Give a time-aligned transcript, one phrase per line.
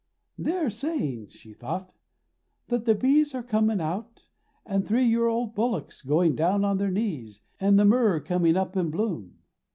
[0.35, 1.93] 'They're saying,' she thought,
[2.69, 4.23] 'that the bees are coming out,
[4.65, 8.57] an' the three year old bullocks going down on their knees, an' the myrrh coming
[8.57, 9.37] up in bloom.'